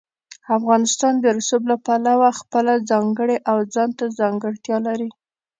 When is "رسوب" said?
1.37-1.63